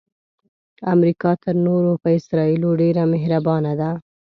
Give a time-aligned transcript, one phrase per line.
[0.93, 3.91] امریکا تر نورو په اسراییلو ډیره مهربانه ده.